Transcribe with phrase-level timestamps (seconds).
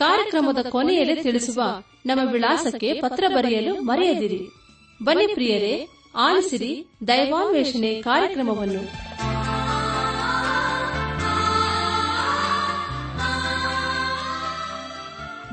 [0.00, 1.62] ಕಾರ್ಯಕ್ರಮದ ಕೊನೆಯಲ್ಲಿ ತಿಳಿಸುವ
[2.06, 4.48] ನಮ್ಮ ವಿಳಾಸಕ್ಕೆ ಪತ್ರ ಬರೆಯಲು ಮರೆಯದಿರಿ.
[5.04, 8.80] ಬನ್ನಿ ಪ್ರಿಯರೇ, ಆಲಿಸಿರಿ ದೈವಾನ್ವೇಷಣೆ ಕಾರ್ಯಕ್ರಮವನ್ನು.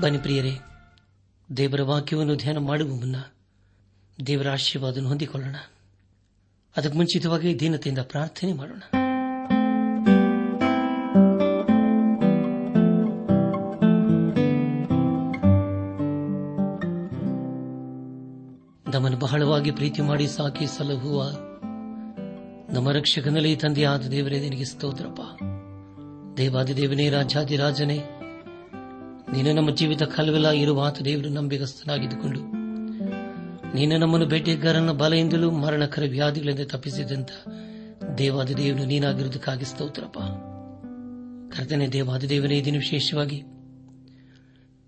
[0.01, 0.57] ಬನ್ನಿ ಪ್ರಿಯರೇ,
[1.57, 3.15] ದೇವರ ವಾಕ್ಯವನ್ನು ಧ್ಯಾನ ಮಾಡುವ ಮುನ್ನ
[4.27, 5.55] ದೇವರ ಆಶೀರ್ವಾದವನ್ನು ಹೊಂದಿಕೊಳ್ಳೋಣ.
[6.77, 8.96] ಅದಕ್ಕೆ ಮುಂಚಿತವಾಗಿ ದೀನತೆಯಿಂದ ಪ್ರಾರ್ಥನೆ ಮಾಡೋಣ.
[19.27, 21.21] ಬಹಳವಾಗಿ ಪ್ರೀತಿ ಮಾಡಿ ಸಾಕಿ ಸಲಹುವ
[22.73, 25.21] ನಮ್ಮ ರಕ್ಷಕನಲ್ಲಿ ತಂದೆಯಾದ ದೇವರೇ, ನಿನಗೆ ಸ್ತೋತ್ರಪ್ಪ.
[26.37, 27.97] ದೇವಾದಿ ದೇವನೇ ರಾಜಾದಿರಾಜನೇ,
[29.33, 32.41] ನೀನು ನಮ್ಮ ಜೀವಿತ ಕಾಲವೆಲ್ಲ ಇರುವ ಆತ ದೇವರು ನಂಬಿಗಸ್ತನಾಗಿದ್ದುಕೊಂಡು,
[33.75, 37.31] ನೀನು ನಮ್ಮನ್ನು ಬೇಟೆಗಾರನ ಬಲೆಯಿಂದಲೂ ಮರಣಕರ ವ್ಯಾಧಿಗಳಿಂದ ತಪ್ಪಿಸಿದಂತ
[38.17, 40.19] ದೇವಾದಿ ದೇವನು ನೀನಾಗಿರುವುದಕ್ಕಾಗಿ ಸ್ತೋತ್ರಪ್ಪ.
[41.53, 43.41] ಕರ್ತನೆ ದೇವಾದಿ ದೇವನೇ ದಿನ ವಿಶೇಷವಾಗಿ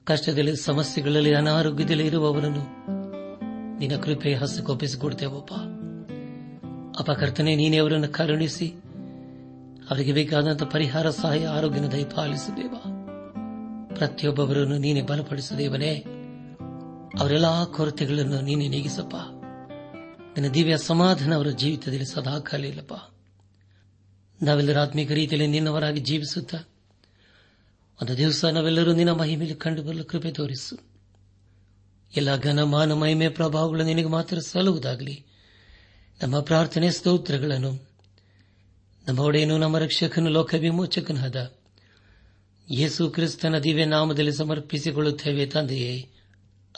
[0.07, 2.66] ಕಷ್ಟದಲ್ಲಿ, ಸಮಸ್ಯೆಗಳಲ್ಲಿ, ಅನಾರೋಗ್ಯದಲ್ಲಿ ಇರುವವರನ್ನು
[3.79, 5.53] ನಿನ್ನ ಕೃಪೆ ಹಸ್ತಕ್ಕೊಪ್ಪಿಸಿಕೊಡ್ತೇವಪ್ಪ
[7.00, 8.67] ಅಪಕರ್ತನೆ ನೀನೇ ಅವರನ್ನು ಕರುಣಿಸಿ,
[9.90, 13.06] ಅವರಿಗೆ ಬೇಕಾದಂತಹ ಪರಿಹಾರ, ಸಹಾಯ, ಆರೋಗ್ಯನ ದಯಪಾಲಿಸಬೇವಾ
[13.95, 16.03] ಪ್ರತಿಯೊಬ್ಬರನ್ನು ನೀನೆ ಬಲಪಡಿಸದೇವನೇ
[17.19, 19.16] ಅವರೆಲ್ಲಾ ಕೊರತೆಗಳನ್ನು ನೀನೆ ನೀಗಿಸಪ್ಪ.
[20.38, 22.94] ನಿನ್ನ ದಿವ್ಯ ಸಮಾಧಾನ ಅವರ ಜೀವಿತದಲ್ಲಿ ಸದಾ ಕಾಲ ಇಲ್ಲಪ್ಪ
[24.78, 26.56] ಆತ್ಮೀಕ ರೀತಿಯಲ್ಲಿ ನಿನ್ನವರಾಗಿ ಜೀವಿಸುತ್ತ,
[28.01, 30.88] ಒಂದು ದಿವಸ ನಾವೆಲ್ಲರೂ ನಿನ್ನ ಮಹಿಮೇಲೆ ಕಂಡು ಕೃಪೆ ತೋರಿಸು.
[32.15, 35.25] ಎಲ್ಲ ಘನಮಾನ ಮಹಿಮೆ, ಪ್ರಭಾವಗಳು ನಿನಗೆ ಮಾತ್ರ ಸಲ್ಲುವುದಾಗಲಿ.
[36.21, 37.89] ನಮ್ಮ ಪ್ರಾರ್ಥನೆ ಸ್ತೋತ್ರಗಳನ್ನು
[39.07, 41.51] ನಮ್ಮ ಒಡೆಯನು, ನಮ್ಮ ರಕ್ಷಕನು ಲೋಕ ವಿಮೋಚಕನಾದ
[42.71, 46.09] ಯೇಸು ಕ್ರಿಸ್ತನ ದಿವ್ಯ ನಾಮದಲ್ಲಿ ಸಮರ್ಪಿಸಿಕೊಳ್ಳುತ್ತೇವೆ ತಂದೆಯೇ.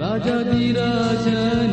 [0.00, 1.67] ರಾಜಾದಿರಾಜನಾಗಿಯೇ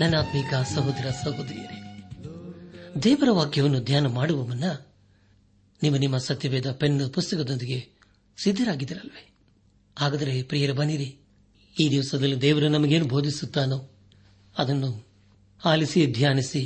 [0.00, 1.78] ನನ್ನ ಆತ್ಮೀಕ ಸಹೋದರ ಸಹೋದರಿಯರೇ,
[3.02, 4.64] ದೇವರ ವಾಕ್ಯವನ್ನು ಧ್ಯಾನ ಮಾಡುವ ಮುನ್ನ
[5.82, 7.78] ನೀವು ನಿಮ್ಮ ಸತ್ಯವೇದ ಪೆನ್ ಪುಸ್ತಕದೊಂದಿಗೆ
[8.36, 9.34] ಸಿದ್ದರಾಗಿದ್ದರಲ್ವೇ
[9.98, 11.16] ಹಾಗಾದರೆ ಪ್ರಿಯರ ಬನ್ನಿರಿ,
[11.80, 13.90] ಈ ದಿವಸದಲ್ಲಿ ದೇವರು ನಮಗೇನು ಬೋಧಿಸುತ್ತಾನೋ
[14.58, 15.06] ಅದನ್ನು
[15.64, 16.62] ಆಲಿಸಿ, ಧ್ಯಾನಿಸಿ,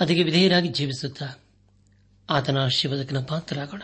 [0.00, 1.28] ಅದಕ್ಕೆ ವಿಧೇಯರಾಗಿ ಜೀವಿಸುತ್ತಾ
[2.30, 3.82] ಆತನ ಆಶೀರ್ವಾದಕ್ಕೆ ಪಾತ್ರರಾಗೋಣ.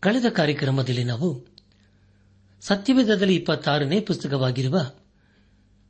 [0.00, 1.46] ಕಳೆದ ಕಾರ್ಯಕ್ರಮದಲ್ಲಿ ನಾವು
[2.60, 4.90] ಸತ್ಯವೇದದಲ್ಲಿ ಇಪ್ಪತ್ತಾರನೇ ಪುಸ್ತಕವಾಗಿರುವ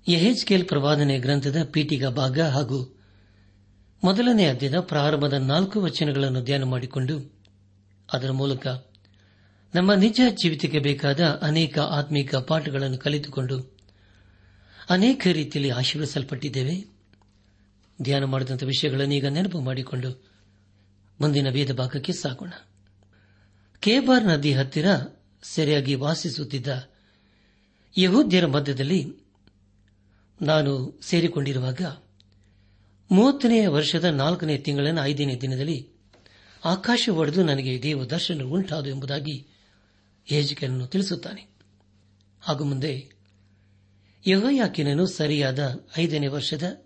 [0.09, 2.99] ಯಹೆಜ್ಕೇಲ್ ಪ್ರವಾದನೆ ಗ್ರಂಥದ ಪೀಠಿಗ ಭಾಗ ಹಾಗೂ
[4.05, 7.35] ಮೊದಲನೇ ಅಧ್ಯಯನ ಪ್ರಾರಂಭದ ನಾಲ್ಕು ವಚನಗಳನ್ನು ಧ್ಯಾನ ಮಾಡಿಕೊಂಡು,
[8.13, 8.67] ಅದರ ಮೂಲಕ
[9.75, 13.77] ನಮ್ಮ ನಿಜ ಜೀವಿತಕ್ಕೆ ಬೇಕಾದ ಅನೇಕ ಆತ್ಮೀಕ ಪಾಠಗಳನ್ನು ಕಲಿತುಕೊಂಡು
[14.91, 16.85] ಅನೇಕ ರೀತಿಯಲ್ಲಿ ಆಶೀರ್ವಿಸಲ್ಪಟ್ಟಿದ್ದೇವೆ
[18.03, 20.25] ಧ್ಯಾನ ಮಾಡಿದಂಥ ವಿಷಯಗಳನ್ನು ಈಗ ನೆನಪು ಮಾಡಿಕೊಂಡು
[21.21, 22.53] ಮುಂದಿನ ವೇದ ಭಾಗಕ್ಕೆ ಸಾಗೋಣ.
[23.81, 24.87] ಕೇಬಾರ್ ನದಿ ಹತ್ತಿರ
[25.43, 26.91] ಸೆರೆಯಾಗಿ ವಾಸಿಸುತ್ತಿದ್ದ
[27.99, 29.30] ಯಹೂದ್ಯರ ಮಧ್ಯದಲ್ಲಿ
[30.43, 31.83] ನಾನು ಸೇರಿಕೊಂಡಿರುವಾಗ
[33.11, 35.89] ಮೂವತ್ತನೆಯ ವರ್ಷದ ನಾಲ್ಕನೇ ತಿಂಗಳಿನ ಐದನೇ ದಿನದಲ್ಲಿ
[36.65, 39.47] ಆಕಾಶ ಒಡೆದು ನನಗೆ ದೇವ ದರ್ಶನ ಉಂಟಾದು ಎಂಬುದಾಗಿ
[40.33, 41.47] ಯಜಕನನ್ನು ತಿಳಿಸುತ್ತಾನೆ.
[42.41, 43.11] ಹಾಗೂ ಮುಂದೆ
[44.27, 46.85] ಯಹಯಾಕಿನನು ಸರಿಯಾದ ಐದನೇ ವರ್ಷದ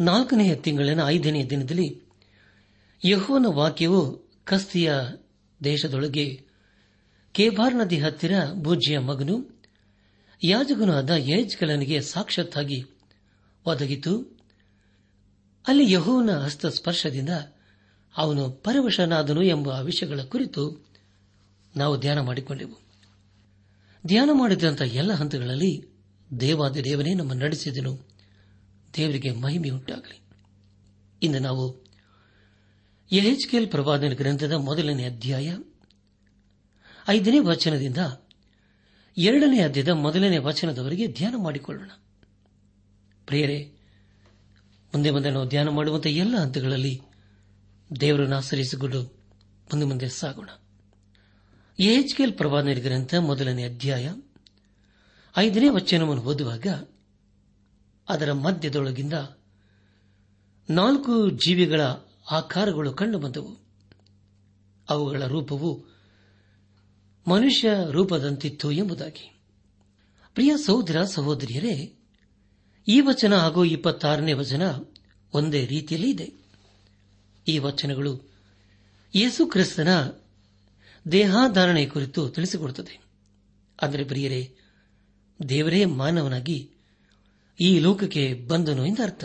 [0.00, 2.00] ನಾಲ್ಕನೆಯ ತಿಂಗಳಿನ ಐದನೇ ದಿನದಲ್ಲಿ
[3.04, 4.92] ಯಹೋನ ವಾಕ್ಯವು ಕಸ್ತಿಯ
[5.64, 6.44] ದೇಶದೊಳಗೆ
[7.32, 9.59] ಕೇಬಾರ್ ನದಿ ಹತ್ತಿರ ಬೂಜಿಯ ಮಗನು
[10.42, 12.84] ಯಾಜಕನೂ ಆದ ಯಜ್ಕಲನಿಗೆ ಸಾಕ್ಷಾತ್ತಾಗಿ
[13.66, 14.38] ಒದಗಿತು.
[15.66, 17.28] ಅಲ್ಲಿ ಯಹೋವನ ಹಸ್ತಸ್ಪರ್ಶದಿಂದ
[18.16, 20.86] ಅವನು ಪರವಶನಾದನು ಎಂಬ ವಿಷಯಗಳ ಕುರಿತು
[21.76, 22.78] ನಾವು ಧ್ಯಾನ ಮಾಡಿಕೊಂಡೆವು.
[24.06, 25.88] ಧ್ಯಾನ ಮಾಡಿದಂಥ ಎಲ್ಲ ಹಂತಗಳಲ್ಲಿ
[26.40, 28.10] ದೇವಾದ ದೇವನೇ ನಮ್ಮ ನಡೆಸಿದನು.
[28.96, 30.20] ದೇವರಿಗೆ ಮಹಿಮೆಯುಂಟಾಗಲಿ
[31.22, 31.84] ಇಂದು ನಾವು
[33.12, 35.58] ಯಹೆಚ್ಕೇಲ್ ಪ್ರವಾದನ ಗ್ರಂಥದ ಮೊದಲನೇ ಅಧ್ಯಾಯ
[37.08, 37.98] ಐದನೇ ವಚನದಿಂದ
[39.18, 41.90] ಎರಡನೇ ಅಧ್ಯದ ಮೊದಲನೇ ವಚನದವರೆಗೆ ಧ್ಯಾನ ಮಾಡಿಕೊಳ್ಳೋಣ.
[43.26, 43.72] ಪ್ರಿಯರೇ,
[44.94, 47.02] ಮುಂದೆ ಮುಂದೆ ನಾವು ಧ್ಯಾನ ಮಾಡುವಂತಹ ಎಲ್ಲ ಹಂತಗಳಲ್ಲಿ
[48.00, 49.02] ದೇವರನ್ನು ಆಶ್ರಯಿಸಿಕೊಂಡು
[49.64, 50.48] ಮುಂದೆ ಮುಂದೆ ಸಾಗೋಣ.
[51.80, 54.14] ಎಹೆಚ್ಕೆಲ್ ಪ್ರಭಾ ಗ್ರಂಥ ಮೊದಲನೇ ಅಧ್ಯಾಯ
[55.36, 56.66] ಐದನೇ ವಚನವನ್ನು ಓದುವಾಗ
[58.08, 59.12] ಅದರ ಮಧ್ಯದೊಳಗಿಂದ
[60.70, 61.80] ನಾಲ್ಕು ಜೀವಿಗಳ
[62.30, 63.56] ಆಕಾರಗಳು ಕಂಡುಬಂದವು
[64.90, 65.89] ಅವುಗಳ ರೂಪವು
[67.30, 69.40] ಮನುಷ್ಯ ರೂಪದಂತಿತ್ತು ಎಂಬುದಾಗಿ.
[70.34, 71.94] ಪ್ರಿಯ ಸಹೋದರ, ಸಹೋದರಿಯರೇ,
[72.88, 74.62] ಈ ವಚನ ಹಾಗೂ ಇಪ್ಪತ್ತಾರನೇ ವಚನ
[75.34, 76.32] ಒಂದೇ ರೀತಿಯಲ್ಲಿ ಇದೆ.
[77.48, 78.30] ಈ ವಚನಗಳು
[79.14, 80.12] ಯೇಸು ಕ್ರಿಸ್ತನ
[81.12, 83.00] ದೇಹಾಧಾರಣೆ ಕುರಿತು ತಿಳಿಸಿಕೊಡುತ್ತದೆ.
[83.82, 84.54] ಆದರೆ ಪ್ರಿಯರೇ,
[85.48, 86.70] ದೇವರೇ ಮಾನವನಾಗಿ
[87.60, 89.24] ಈ ಲೋಕಕ್ಕೆ ಬಂದನು ಎಂದರ್ಥ.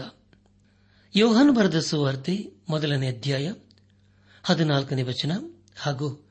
[1.15, 3.53] ಯೋಹಾನ್ ಬರೆದ ಸುವಾರ್ತೆ ಮೊದಲನೇ ಅಧ್ಯಾಯ
[4.43, 5.31] ಹದಿನಾಲ್ಕನೇ ವಚನ
[5.75, 6.24] ಹಾಗೂ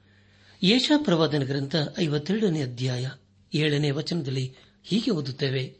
[0.64, 3.10] ಯೇಷಾ ಪ್ರವಾದನ ಗ್ರಂಥ ಐವತ್ತೆರಡನೇ ಅಧ್ಯಾಯ
[3.54, 5.76] ಏಳನೇ ವಚನದಲ್ಲಿ ಹೀಗೆ ಓದುತ್ತೇವೆ.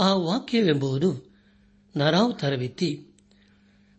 [0.00, 1.34] ಆ ವಾಕ್ಯವೆಂಬುವುದು
[1.96, 3.06] ನರಾವತಾರವೆತ್ತಿ,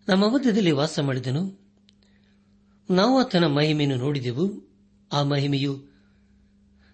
[0.08, 1.60] ನಮ್ಮ ಮಧ್ಯದಲ್ಲಿ ವಾಸ ಮಾಡಿದನು.
[2.90, 4.70] ನಾವು ಆತನ ಮಹಿಮೆಯನ್ನು ನೋಡಿದೆವು.
[5.12, 5.84] ಆ ಮಹಿಮೆಯು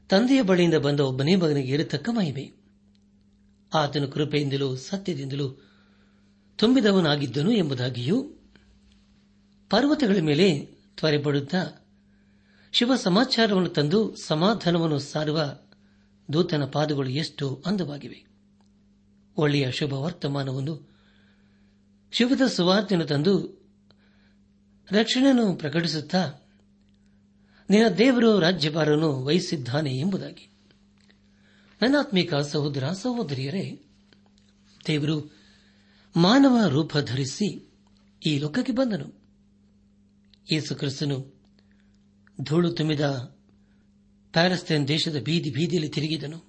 [0.10, 2.52] ತಂದೆಯ ಬಳಿಯಿಂದ ಬಂದ ಒಬ್ಬನೇ ಮಗನಿಗೆ ಇರತಕ್ಕ ಮಹಿಮೆ.
[3.74, 5.50] ಆತನ ಕೃಪೆಯಿಂದಲೂ ಸತ್ಯದಿಂದಲೂ
[6.58, 8.24] ತುಂಬಿದವನಾಗಿದ್ದನು ಎಂಬುದಾಗಿಯೂ
[9.70, 10.62] ಪರ್ವತಗಳ ಮೇಲೆ
[10.98, 11.87] ತ್ವರೆಪಡುತ್ತಾ
[12.72, 15.60] ಶಿವ ಸಮಾಚಾರವನ್ನು ತಂದು ಸಮಾಧಾನವನ್ನು ಸಾರುವ
[16.34, 18.26] ದೂತನ ಪಾದಗಳು ಎಷ್ಟು ಅಂದವಾಗಿವೆ.
[19.38, 20.90] ಒಳ್ಳೆಯ ಶುಭ ವರ್ತಮಾನವನ್ನು
[22.12, 23.66] ಶಿವದ ಸುವಾರ್ತೆಯನ್ನು ತಂದು
[24.92, 26.32] ರಕ್ಷಣೆಯನ್ನು ಪ್ರಕಟಿಸುತ್ತಾ
[27.70, 30.50] ನಿನ್ನ ದೇವರು ರಾಜ್ಯಭಾರವನ್ನು ವಹಿಸಿದ್ದಾನೆ ಎಂಬುದಾಗಿ.
[31.82, 33.86] ನನ್ನಾತ್ಮೀಕ ಸಹೋದರ, ಸಹೋದರಿಯರೇ,
[34.88, 35.38] ದೇವರು
[36.18, 37.70] ಮಾನವ ರೂಪ ಧರಿಸಿ
[38.26, 39.22] ಈ ಲೋಕಕ್ಕೆ ಬಂದನು.
[40.52, 41.37] ಯೇಸು ಕ್ರಿಸ್ತನು
[42.42, 43.02] ಧೂಳು ತುಂಬಿದ
[44.32, 46.44] ಪ್ಯಾಲೆಸ್ತೈನ್ ದೇಶದ ಬೀದಿ ಬೀದಿಯಲ್ಲಿ ತಿರುಗಿದನು.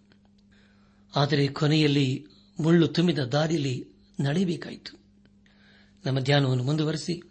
[1.17, 2.27] ಆದರೆ ಕೊನೆಯಲ್ಲಿ
[2.61, 3.89] ಮುಳ್ಳು ತುಂಬಿದ ದಾರಿಯಲ್ಲಿ
[4.21, 4.99] ನಡೆಯಬೇಕಾಯಿತು.
[6.07, 7.23] ನಮ್ಮ ಧ್ಯಾನವನ್ನು ಮುಂದುವರೆಸಿ.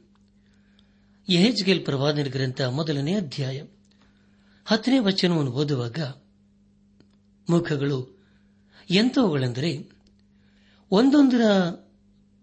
[1.30, 3.64] ಯಹೆಜ್ಗೆಲ್ ಪ್ರವಾದನ ಗ್ರಂಥ ಮೊದಲನೇ ಅಧ್ಯಾಯ
[4.66, 6.00] ಹತ್ತನೇ ವಚನವನ್ನು ಓದುವಾಗ
[7.50, 8.26] ಮುಖಗಳು
[8.90, 9.90] ಎಂಥವುಗಳೆಂದರೆ,
[10.92, 11.42] ಒಂದೊಂದರ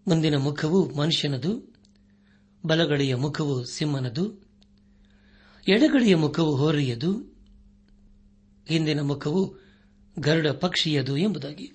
[0.09, 1.75] ಮುಂದಿನ ಮುಖವು ಮನುಷ್ಯನದು,
[2.67, 4.44] ಬಲಗಡೆಯ ಮುಖವು ಸಿಂಹನದು
[5.69, 7.37] ಎಡಗಡೆಯ ಮುಖವು ಹೋರಿಯದು,
[8.67, 9.57] ಹಿಂದಿನ ಮುಖವು
[10.19, 11.73] ಗರುಡ ಪಕ್ಷಿಯದು ಎಂಬುದಾಗಿ.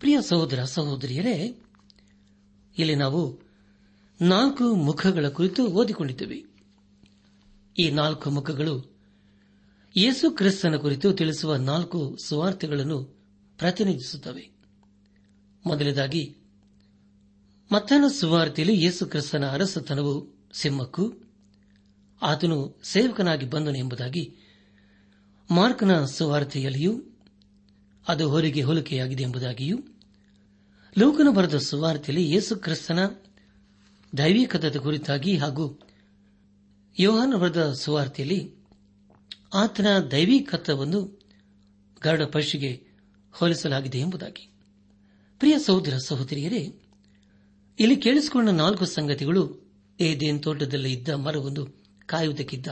[0.00, 1.62] ಪ್ರಿಯ ಸಹೋದರ, ಸಹೋದರಿಯರೇ,
[2.78, 3.40] ಇಲ್ಲಿ ನಾವು
[4.20, 6.44] ನಾಲ್ಕು ಮುಖಗಳ ಕುರಿತು ಓದಿಕೊಂಡಿದ್ದೇವೆ.
[7.78, 8.96] ಈ ನಾಲ್ಕು ಮುಖಗಳು
[9.96, 13.04] ಯೇಸು ಕ್ರಿಸ್ತನ ಕುರಿತು ತಿಳಿಸುವ ನಾಲ್ಕು ಸುವಾರ್ತೆಗಳನ್ನು
[13.58, 14.50] ಪ್ರತಿನಿಧಿಸುತ್ತವೆ.
[15.66, 16.36] ಮೊದಲನೇದಾಗಿ,
[17.72, 21.12] ಮತ್ತನ ಸುವಾರ್ತೆಯಲ್ಲಿ ಯೇಸು ಕ್ರಿಸ್ತನ ಅರಸತನವು ಸಿಂಹಕ್ಕೂ
[22.22, 24.36] ಆತನು ಸೇವಕನಾಗಿ ಬಂದನು ಎಂಬುದಾಗಿ
[25.50, 27.02] ಮಾರ್ಕನ ಸುವಾರ್ತೆಯಲ್ಲಿಯೂ
[28.08, 29.78] ಅದು ಹೊರಗೆ ಹೋಲಿಕೆಯಾಗಿದೆ ಎಂಬುದಾಗಿಯೂ
[30.98, 33.06] ಲೋಕನ ಬರೆದ ಸುವಾರ್ತೆಯಲ್ಲಿ ಯೇಸು ಕ್ರಿಸ್ತನ
[34.78, 35.80] ಕುರಿತಾಗಿ ಹಾಗೂ
[37.00, 38.54] ಯೋಹಾನ ಬರೆದ ಸುವಾರ್ತೆಯಲ್ಲಿ
[39.54, 41.20] ಆತನ ದೈವಿಕತ್ವವನ್ನು
[42.02, 42.86] ಗರುಡ ಪಶುಗೆ
[43.32, 44.48] ಹೋಲಿಸಲಾಗಿದೆ ಎಂಬುದಾಗಿ.
[45.38, 46.74] ಪ್ರಿಯ ಸಹೋದರ ಸಹೋದರಿಯರೇ,
[47.80, 49.60] ಇಲ್ಲಿ ಕೇಳಿಸಿಕೊಂಡ ನಾಲ್ಕು ಸಂಗತಿಗಳು
[50.00, 52.66] ಏದೇನ್ ತೋಟದಲ್ಲಿ ಇದ್ದ ಮರವನ್ನು ಕಾಯುವುದಕ್ಕಿದ್ದ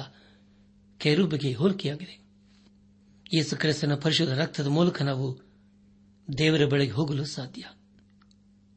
[0.99, 2.25] ಕೆರೂಬಿಗೆ ಹೋಲಿಕೆಯಾಗಿದೆ.
[3.35, 5.41] ಯೇಸು ಕ್ರಿಸ್ತನ ಪರಿಶುದ್ಧ ರಕ್ತದ ಮೂಲಕ ನಾವು
[6.38, 7.62] ದೇವರ ಬಳಿಗೆ ಹೋಗಲು ಸಾಧ್ಯ.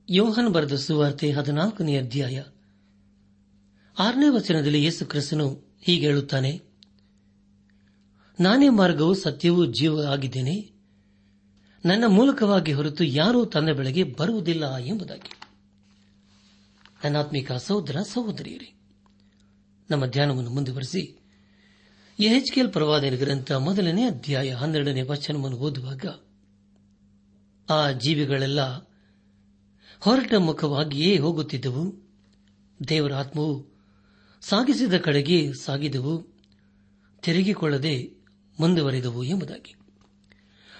[0.09, 2.43] ಯೋಹನ್ ಬರೆದ ಸುವಾರ್ತೆ ಹದಿನಾಲ್ಕನೇ ಅಧ್ಯಾಯ.
[3.99, 6.61] ಆರನೇ ವಚನದಲ್ಲಿ ಯೇಸು ಕ್ರಿಸ್ತನು ಹೀಗೆ ಹೇಳುತ್ತಾನೆ,
[8.39, 10.71] ನಾನೇ ಮಾರ್ಗವು ಸತ್ಯವೂ ಜೀವ ಆಗಿದ್ದೇನೆ.
[11.85, 15.31] ನನ್ನ ಮೂಲಕವಾಗಿ ಹೊರತು ಯಾರೂ ತನ್ನ ಬೆಳೆಗೆ ಬರುವುದಿಲ್ಲ ಎಂಬುದಾಗಿ.
[17.03, 18.76] ನನ್ನಾತ್ಮಿಕ ಸಹೋದರ ಸಹೋದರಿಯರೇ
[19.89, 21.19] ನಮ್ಮ ಧ್ಯಾನವನ್ನು ಮುಂದುವರೆಸಿ.
[22.19, 26.05] ಎಹೆಚ್ಕೆಲ್ ಪ್ರವಾದನ ಗ್ರಂಥ ಮೊದಲನೇ ಅಧ್ಯಾಯ ಹನ್ನೆರಡನೇ ವಚನವನ್ನು ಓದುವಾಗ,
[27.69, 28.75] ಆ ಜೀವಿಗಳೆಲ್ಲ
[29.99, 32.07] ಹೊರಟ ಮುಖವಾಗಿಯೇ ಹೋಗುತ್ತಿದ್ದವು.
[32.87, 33.65] ದೇವರ ಆತ್ಮವು
[34.41, 36.37] ಸಾಗಿಸಿದ ಕಡೆಗೆ ಸಾಗಿದವು,
[37.21, 38.09] ತಿರುಗಿಕೊಳ್ಳದೆ
[38.59, 39.75] ಮುಂದುವರೆದವು ಎಂಬುದಾಗಿ.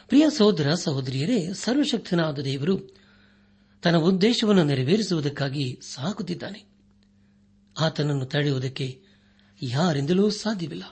[0.08, 2.78] ಪ್ರಿಯ ಸಹೋದರ, ಸಹೋದರಿಯರೇ, ಸರ್ವಶಕ್ತನಾದ ದೇವರು
[3.84, 6.77] ತನ್ನ ಉದ್ದೇಶವನ್ನು ನೆರವೇರಿಸುವುದಕ್ಕಾಗಿ ಸಾಕುತ್ತಿದ್ದಾನೆ
[7.80, 9.02] ಆತನನ್ನು ತಡೆಯುವುದಕ್ಕೆ
[9.62, 10.84] ಯಾರಿಂದಲೂ ಸಾಧ್ಯವಿಲ್ಲ.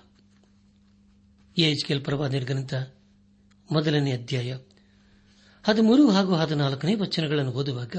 [1.57, 2.73] ಎಚ್ಕೆಲ್ ಪ್ರಭಾ ನಿರ್ಗಂಥ
[3.71, 4.57] ಮೊದಲನೇ ಅಧ್ಯಾಯ
[5.63, 7.95] ಹದಿಮೂರು ಹಾಗೂ ಹದಿನಾಲ್ಕನೇ ವಚನಗಳನ್ನು ಓದುವಾಗ,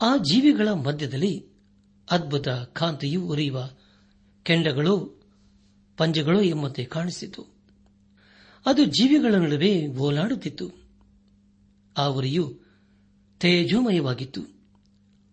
[0.00, 1.46] ಆ ಜೀವಿಗಳ ಮಧ್ಯದಲ್ಲಿ
[2.10, 3.70] ಅದ್ಭುತ ಕಾಂತಿಯು ಉರಿಯುವ
[4.42, 5.22] ಕೆಂಡಗಳು
[5.96, 7.46] ಪಂಜಗಳು ಎಂಬಂತೆ ಕಾಣಿಸಿತು.
[8.66, 10.70] ಅದು ಜೀವಿಗಳ ನಡುವೆ ಓಲಾಡುತ್ತಿತ್ತು.
[11.96, 12.60] ಆ ಉರಿಯು
[13.40, 14.42] ತೇಜೋಮಯವಾಗಿತ್ತು.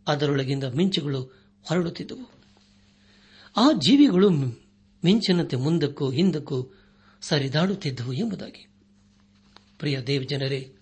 [0.08, 2.32] ಅದರೊಳಗಿಂದ ಮಿಂಚುಗಳು ಹೊರಡುತ್ತಿದ್ದವು.
[3.58, 4.30] ಆ ಜೀವಿಗಳು
[5.06, 6.74] ಮಿಂಚಿನಂತೆ ಮುಂದಕ್ಕೂ ಹಿಂದಕ್ಕೂ
[7.22, 8.68] ಸರಿದಾಡುತ್ತಿದ್ದವು ಎಂಬುದಾಗಿ.
[9.80, 10.74] ಪ್ರಿಯ ದೇವಜನರೇ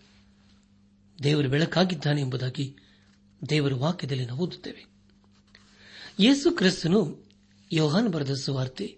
[1.23, 2.75] ದೇವರು ಬೆಳಕಾಗಿದ್ದಾನೆ ಎಂಬುದಾಗಿ
[3.49, 4.85] ದೇವರ ವಾಕ್ಯದಲ್ಲಿ ನಾವು ಓದುತ್ತೇವೆ.
[6.19, 7.23] ಯೇಸು ಕ್ರಿಸ್ತನು
[7.71, 8.97] ಯೋಹಾನ್ ಬರೆದ ಸುವಾರ್ತೆ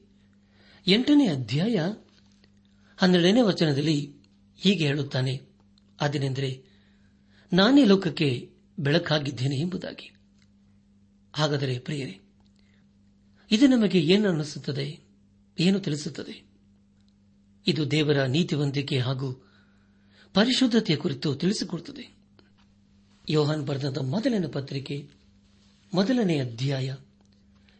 [0.88, 1.94] ಎಂಟನೇ ಅಧ್ಯಾಯ
[2.98, 4.16] ಹನ್ನೆರಡನೇ ವಚನದಲ್ಲಿ
[4.58, 5.42] ಹೀಗೆ ಹೇಳುತ್ತಾನೆ,
[6.02, 6.64] ಅದೇನೆಂದರೆ,
[7.54, 8.50] ನಾನೇ ಲೋಕಕ್ಕೆ
[8.80, 10.15] ಬೆಳಕಾಗಿದ್ದೇನೆ ಎಂಬುದಾಗಿ.
[11.36, 12.20] ಹಾಗಾದರೆ ಪ್ರಿಯರೇ,
[13.52, 15.00] ಇದು ನಮಗೆ ಏನು ಅನ್ನಿಸುತ್ತದೆ
[15.60, 16.36] ಏನು ತಿಳಿಸುತ್ತದೆ?
[17.68, 19.46] ಇದು ದೇವರ ನೀತಿವಂತಿಕೆ ಹಾಗೂ
[20.34, 22.16] ಪರಿಶುದ್ಧತೆಯ ಕುರಿತು ತಿಳಿಸಿಕೊಡುತ್ತದೆ.
[23.30, 25.08] ಯೋಹಾನ್ ಬರೆದ ಮೊದಲನೇ ಪತ್ರಿಕೆ,
[25.94, 26.96] ಮೊದಲನೇ ಅಧ್ಯಾಯ,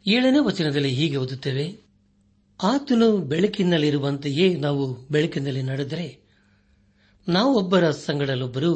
[0.08, 1.86] ಏಳನೇ ವಚನದಲ್ಲಿ ಹೀಗೆ ಓದುತ್ತೇವೆ,
[2.64, 6.20] ಆತನು ಬೆಳಕಿನಲ್ಲಿರುವಂತೆಯೇ ನಾವು ಬೆಳಕಿನಲ್ಲಿ ನಡೆದರೆ
[7.28, 8.72] ನಾವು ಒಬ್ಬರ ಸಂಗಡಲೊಬ್ಬರು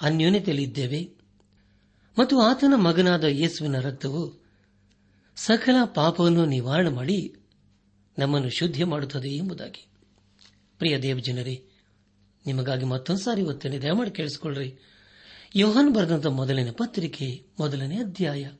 [0.00, 1.19] ಅನ್ಯೋನ್ಯತೆಯಲ್ಲಿದ್ದೇವೆ
[2.20, 4.44] ಮತ್ತು ಆತನ ಮಗನಾದ ಯೇಸುವಿನ ರಕ್ತವು
[5.36, 7.34] ಸಕಲ ಪಾಪವನ್ನು ನಿವಾರಣೆ ಮಾಡಿ
[8.18, 9.86] ನಮ್ಮನ್ನು ಶುದ್ಧಿ ಮಾಡುತ್ತದೆ ಎಂಬುದಾಗಿ.
[10.78, 11.64] ಪ್ರಿಯ ದೇವಜನರೇ
[12.46, 14.78] ನಿಮಗಾಗಿ ಮತ್ತೊಂದು ಸಾರಿ ಒತ್ತನೆ ದಯಮಾಡಿ ಕೇಳಿಸಿಕೊಳ್ಳ್ರಿ.
[15.56, 18.50] ಯೋಹನ್ ಬರೆದಂತ ಮೊದಲನೇ ಪತ್ರಿಕೆ, ಮೊದಲನೇ ಅಧ್ಯಾಯ.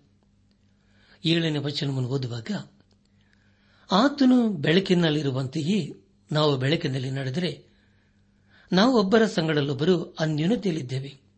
[1.24, 2.50] ಏಳನೇ ವಚನವನ್ನು ಓದುವಾಗ,
[3.92, 7.64] ಆತನು ಬೆಳಕಿನಲ್ಲಿರುವಂತೆಯೇ ನಾವು ಬೆಳಕಿನಲ್ಲಿ ನಡೆದರೆ
[8.72, 11.29] ನಾವು ಒಬ್ಬರ ಸಂಗಡಲ್ಲೊಬ್ಬರು ಅನ್ಯೂನತೆಯಲ್ಲಿದ್ದೇವೆ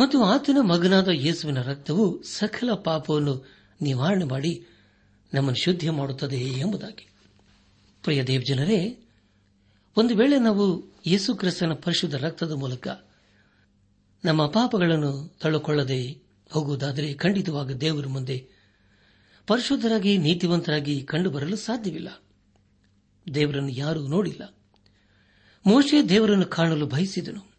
[0.00, 3.46] ಮತ್ತು ಆತನ ಮಗನಾದ ಯೇಸುವಿನ ರಕ್ತವು ಸಕಲ ಪಾಪವನ್ನು
[3.82, 4.66] ನಿವಾರಣೆ ಮಾಡಿ
[5.34, 7.08] ನಮ್ಮನ್ನು ಶುದ್ಧಿ ಮಾಡುತ್ತದೆ ಎಂಬುದಾಗಿ.
[8.02, 9.08] ಪ್ರಿಯ ದೇವಜನರೇ,
[9.96, 12.88] ಒಂದು ವೇಳೆ ನಾವು ಯೇಸು ಕ್ರಿಸ್ತನ ಪರಿಶುದ್ಧ ರಕ್ತದ ಮೂಲಕ
[14.24, 18.48] ನಮ್ಮ ಪಾಪಗಳನ್ನು ತಳ್ಳಿಕೊಳ್ಳದೆ ಹೋಗುವುದಾದರೆ ಖಂಡಿತವಾಗ ದೇವರ ಮುಂದೆ
[19.46, 22.22] ಪರಿಶುದ್ಧರಾಗಿ, ನೀತಿವಂತರಾಗಿ ಕಂಡುಬರಲು ಸಾಧ್ಯವಿಲ್ಲ.
[23.34, 24.54] ದೇವರನ್ನು ಯಾರೂ ನೋಡಿಲ್ಲ.
[25.66, 27.49] ಮೋಶೆ ದೇವರನ್ನು ಕಾಣಲು ಬಯಸಿದನು.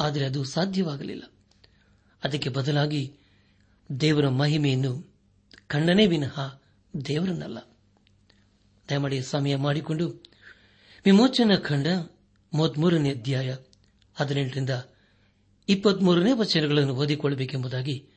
[0.00, 1.22] ಆದರೆ ಅದು ಸಾಧ್ಯವಾಗಲಿಲ್ಲ.
[2.24, 3.16] ಅದಕ್ಕೆ ಬದಲಾಗಿ
[4.00, 5.14] ದೇವರ ಮಹಿಮೆಯನ್ನು
[5.66, 6.60] ಕಂಡನೇ ವಿನಃ
[7.06, 7.58] ದೇವರನ್ನಲ್ಲ.
[8.90, 10.24] ದಯಮಾಡಿ ಸಮಯ ಮಾಡಿಕೊಂಡು
[11.04, 11.86] ವಿಮೋಚನಾ ಖಂಡ
[12.54, 13.56] ಮೂವತ್ಮೂರನೇ ಅಧ್ಯಾಯ
[14.14, 14.70] ಹದಿನೆಂಟರಿಂದ
[15.68, 18.08] ಇಪ್ಪತ್ಮೂರನೇ ವಚನಗಳನ್ನು ಓದಿಕೊಳ್ಳಬೇಕೆಂಬುದಾಗಿ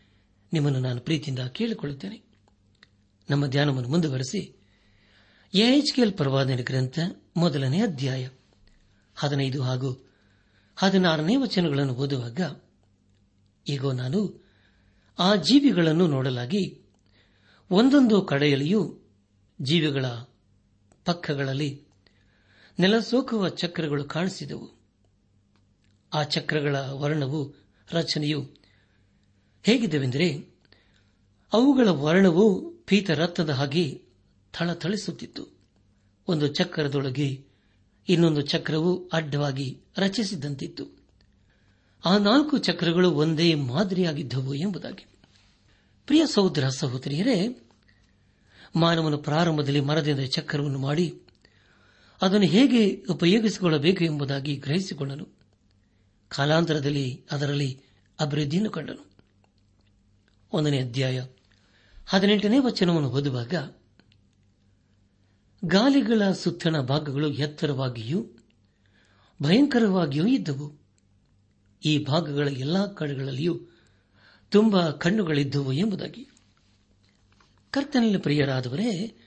[0.53, 2.23] ನಿಮ್ಮನ್ನು ನಾನು ಪ್ರೀತಿಯಿಂದ ಕೇಳಿಕೊಳ್ಳುತ್ತೇನೆ.
[3.29, 4.55] ನಮ್ಮ ಧ್ಯಾನವನ್ನು ಮುಂದುವರೆಸಿ
[5.53, 6.99] ಎಎಚ್ಕೆಎಲ್ ಪರವಾದನೆ ಗ್ರಂಥ
[7.37, 8.29] ಮೊದಲನೇ ಅಧ್ಯಾಯ
[9.15, 10.06] ಹದಿನೈದು ಹಾಗೂ
[10.77, 12.39] ಹದಿನಾರನೇ ವಚನಗಳನ್ನು ಓದುವಾಗ,
[13.69, 14.47] ಈಗ ನಾನು
[15.19, 16.81] ಆ ಜೀವಿಗಳನ್ನು ನೋಡಲಾಗಿ
[17.71, 18.99] ಒಂದೊಂದು ಕಡೆಯಲ್ಲಿಯೂ
[19.61, 20.05] ಜೀವಿಗಳ
[21.05, 21.85] ಪಕ್ಕಗಳಲ್ಲಿ
[22.79, 24.71] ನೆಲಸೋಕುವ ಚಕ್ರಗಳು ಕಾಣಿಸಿದವು.
[26.13, 27.53] ಆ ಚಕ್ರಗಳ ವರ್ಣವು,
[27.91, 28.41] ರಚನೆಯು
[29.63, 30.57] ಹೇಗಿದ್ದವೆಂದರೆ
[31.53, 34.05] ಅವುಗಳ ವರ್ಣವು ಪೀತರತ್ನದ ಹಾಗೆ
[34.53, 35.57] ಥಳಥಳಿಸುತ್ತಿತ್ತು.
[36.27, 37.46] ಒಂದು ಚಕ್ರದೊಳಗೆ
[38.09, 40.97] ಇನ್ನೊಂದು ಚಕ್ರವು ಅಡ್ಡವಾಗಿ ರಚಿಸಿದಂತಿತ್ತು.
[42.05, 45.05] ಆ ನಾಲ್ಕು ಚಕ್ರಗಳು ಒಂದೇ ಮಾದರಿಯಾಗಿದ್ದವು ಎಂಬುದಾಗಿ.
[46.05, 47.67] ಪ್ರಿಯ ಸಹೋದರ ಸಹೋದರಿಯರೇ,
[48.75, 51.21] ಮಾನವನು ಪ್ರಾರಂಭದಲ್ಲಿ ಮರದಿಂದ ಚಕ್ರವನ್ನು ಮಾಡಿ
[52.21, 55.27] ಅದನ್ನು ಹೇಗೆ ಉಪಯೋಗಿಸಿಕೊಳ್ಳಬೇಕು ಎಂಬುದಾಗಿ ಗ್ರಹಿಸಿಕೊಂಡನು.
[56.29, 57.81] ಕಾಲಾಂತರದಲ್ಲಿ ಅದರಲ್ಲಿ
[58.19, 59.11] ಅಭಿವೃದ್ಧಿಯನ್ನು ಕಂಡನು.
[60.53, 61.25] ಒಂದನೇ ಅಧ್ಯಾಯ
[62.05, 63.53] ಹದಿನೆಂಟನೇ ವಚನವನ್ನು ಓದುವಾಗ
[65.65, 68.25] ಗಾಲಿಗಳ ಸುತ್ತಣ ಭಾಗಗಳು ಎತ್ತರವಾಗಿಯೂ
[69.43, 70.79] ಭಯಂಕರವಾಗಿಯೂ ಇದ್ದವು.
[71.85, 73.59] ಈ ಭಾಗಗಳ ಎಲ್ಲಾ ಕಡೆಗಳಲ್ಲಿಯೂ
[74.49, 76.29] ತುಂಬಾ ಕಣ್ಣುಗಳಿದ್ದವು ಎಂಬುದಾಗಿ.
[77.71, 79.17] ಕರ್ತನಲ್ಲಿ ಪ್ರಿಯರಾದವರೇ,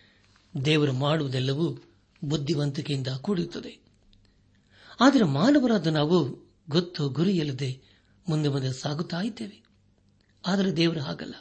[0.65, 1.85] ದೇವರು ಮಾಡುವುದೆಲ್ಲವೂ
[2.25, 3.85] ಬುದ್ಧಿವಂತಿಕೆಯಿಂದ ಕೂಡಿರುತ್ತದೆ.
[5.01, 7.83] ಆದರೆ ಮಾನವರಾದ ನಾವು ಗೊತ್ತು ಗುರಿಯಿಲ್ಲದೆ
[8.29, 9.63] ಮುಂದೆ ಮುಂದೆ ಸಾಗುತ್ತಾ ಇದ್ದೇವೆ.
[10.47, 11.35] ಆದರೆ ದೇವರು ಹಾಗಲ್ಲ.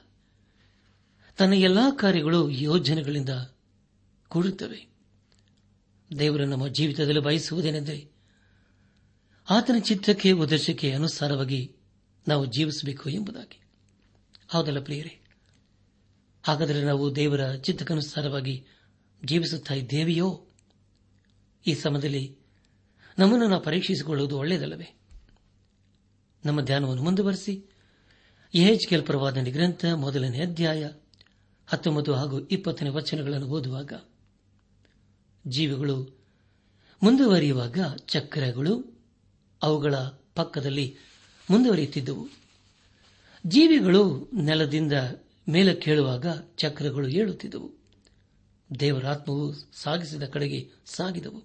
[1.38, 3.30] ತನ್ನ ಎಲ್ಲಾ ಕಾರ್ಯಗಳು ಯೋಜನೆಗಳಿಂದ
[4.30, 4.88] ಕೂಡುತ್ತವೆ.
[6.20, 8.10] ದೇವರು ನಮ್ಮ ಜೀವಿತದಲ್ಲಿ ಬಯಸುವುದೇನೆಂದರೆ
[9.50, 11.76] ಆತನ ಚಿತ್ತಕ್ಕೆ, ಉದ್ದೇಶಕ್ಕೆ ಅನುಸಾರವಾಗಿ
[12.28, 13.62] ನಾವು ಜೀವಿಸಬೇಕು ಎಂಬುದಾಗಿ.
[14.48, 15.20] ಹೌದಲ್ಲ ಪ್ರಿಯರೇ?
[16.44, 18.66] ಹಾಗಾದರೆ ನಾವು ದೇವರ ಚಿತ್ತಕ್ಕನುಸಾರವಾಗಿ
[19.26, 20.48] ಜೀವಿಸುತ್ತಾ ಇದ್ದೇವೆಯೋ?
[21.68, 22.38] ಈ ಸಮಯದಲ್ಲಿ
[23.20, 25.00] ನಮ್ಮನ್ನು ನಾವು ಪರೀಕ್ಷಿಸಿಕೊಳ್ಳುವುದು ಒಳ್ಳೆಯದಲ್ಲವೇ?
[26.46, 27.66] ನಮ್ಮ ಧ್ಯಾನವನ್ನು ಮುಂದುವರೆಸಿ.
[28.54, 30.90] ಎಹೆಚ್ ಕೆಲ್ಪರವಾದ ಗ್ರಂಥ ಮೊದಲನೇ ಅಧ್ಯಾಯ
[31.68, 33.94] ಹತ್ತೊಂಬತ್ತು ಹಾಗೂ ಇಪ್ಪತ್ತನೇ ವಚನಗಳನ್ನು ಓದುವಾಗ
[35.48, 36.20] ಜೀವಿಗಳು.
[37.04, 37.78] ಮುಂದುವರಿಯುವಾಗ
[38.08, 39.00] ಚಕ್ರಗಳು
[39.64, 39.96] ಅವುಗಳ
[40.36, 40.96] ಪಕ್ಕದಲ್ಲಿ
[41.50, 42.30] ಮುಂದುವರಿಯುತ್ತಿದ್ದವು.
[43.48, 44.94] ಜೀವಿಗಳು ನೆಲದಿಂದ
[45.50, 46.26] ಮೇಲೆ ಕೇಳುವಾಗ
[46.58, 47.72] ಚಕ್ರಗಳು ಏಳುತ್ತಿದ್ದವು.
[48.80, 51.44] ದೇವರಾತ್ಮವು ಸಾಗಿಸಿದ ಕಡೆಗೆ ಸಾಗಿದವು.